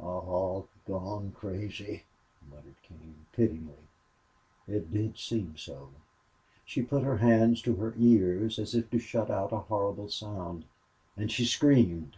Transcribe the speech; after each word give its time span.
"Aw! 0.00 0.62
Gone 0.86 1.32
crazy!" 1.32 2.04
muttered 2.48 2.80
King, 2.84 3.26
pityingly. 3.32 3.88
It 4.68 4.92
did 4.92 5.18
seem 5.18 5.56
so. 5.56 5.88
She 6.64 6.82
put 6.82 7.02
her 7.02 7.16
hands 7.16 7.60
to 7.62 7.74
her 7.74 7.94
ears 7.98 8.60
as 8.60 8.76
if 8.76 8.88
to 8.90 9.00
shut 9.00 9.28
out 9.28 9.50
a 9.50 9.58
horrible 9.66 10.08
sound. 10.08 10.66
And 11.16 11.32
she 11.32 11.44
screamed. 11.44 12.14